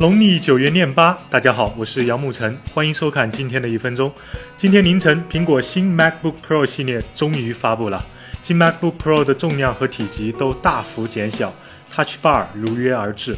[0.00, 4.12] 农历九月廿八，大家好，我是杨沐晨，欢迎收看今天的一分钟。
[4.56, 8.06] 今天凌晨，苹果新 MacBook Pro 系列终于发布了。
[8.40, 11.52] 新 MacBook Pro 的重量和体积都大幅减小
[11.92, 13.36] ，Touch Bar 如约而至，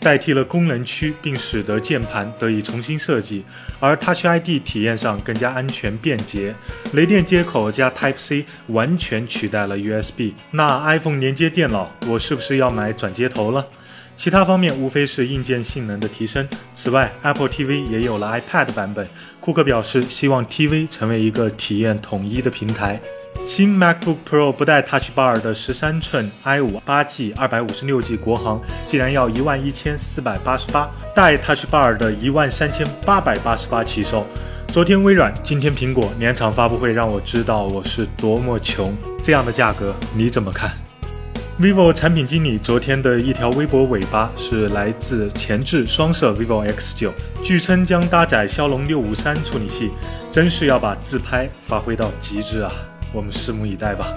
[0.00, 3.44] 代替了功能区，并使得键盘得以重新设计。
[3.78, 6.54] 而 Touch ID 体验上更加安全便捷，
[6.94, 10.32] 雷电接口加 Type C 完全取代了 USB。
[10.50, 13.66] 那 iPhone 连接电脑，我是不是要买转接头了？
[14.20, 16.46] 其他方面无非是硬件性能的提升。
[16.74, 19.08] 此外，Apple TV 也有了 iPad 版本。
[19.40, 23.00] 库克表示，希望 TV 成为一个体验统一的平台。
[23.46, 34.26] 新 MacBook Pro 不带 Touch Bar 的十三寸 i5 八 G 二百五十六 G 国行，竟然要一万一千四百八十八；带 Touch Bar 的一万三千八百八十八起售。
[34.68, 38.94] 昨天微软，今天苹果，两场发布会让我知道我是多么穷。
[39.22, 40.70] 这样的价格，你怎么看
[41.60, 47.10] ？vivo 产品经理昨天的一条微博尾巴是来自前置双摄 vivo X9，
[47.42, 49.90] 据称将搭载骁龙六五三处理器，
[50.32, 52.72] 真是要把自拍发挥到极致啊！
[53.12, 54.16] 我们拭目以待吧。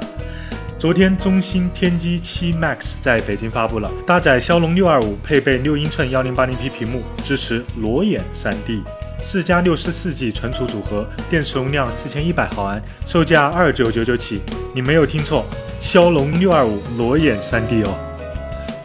[0.79, 8.81] 昨天中兴天机七 Max 在北京发布了，搭载骁龙六二五，配备六英寸幺零八零 P 屏幕，支持裸眼三 D，
[9.21, 14.41] 四加六十四 G 存储组合，电池容量四千一百毫安，售价二九九九起。
[14.73, 15.45] 你没有听错。
[15.83, 17.93] 骁龙六二五裸眼 3D 哦，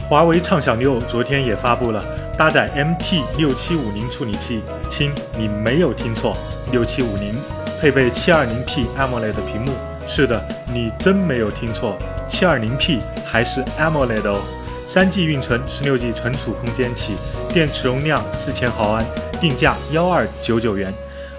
[0.09, 2.05] 华为畅享六昨天也发布了，
[2.37, 4.61] 搭载 MT 六七五零处理器，
[4.91, 6.37] 亲，你没有听错，
[6.73, 7.33] 六七五零，
[7.81, 9.71] 配备七二零 P AMOLED 屏幕，
[10.09, 11.97] 是的，你真没有听错，
[12.29, 14.41] 七二零 P 还是 AMOLED 哦，
[14.85, 17.15] 三 G 运存，十六 G 存储空间起，
[17.49, 19.07] 电池容量四千毫安，
[19.41, 20.93] 定价幺二九九元，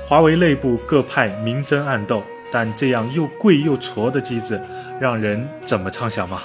[0.07, 2.23] 华为内部各派明争暗斗。
[2.51, 4.59] 但这样又贵又矬的机子，
[4.99, 6.41] 让人怎么畅想嘛？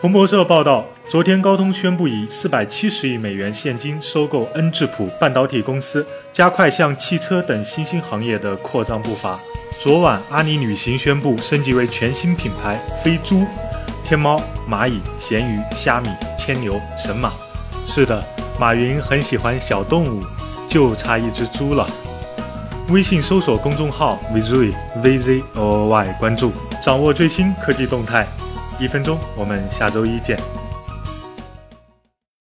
[0.00, 9.38] 彭博社报道，昨天高通宣布以四百七十亿美元现金收购恩智浦半导体公司，加快向汽车等新兴行业的扩张步伐。
[9.78, 13.44] 昨晚，阿里旅行宣布升级为全新品牌飞猪。
[14.04, 17.32] 天猫、蚂蚁、闲鱼、虾米、千牛、神马。
[17.86, 18.22] 是的，
[18.58, 20.22] 马云很喜欢小动物，
[20.68, 21.86] 就差一只猪了。
[22.90, 24.72] 微信搜索公众号 Vzoy
[25.02, 28.26] V Z O O Y，关注，掌握最新科技动态。
[28.78, 30.38] 一分钟，我们下周一见。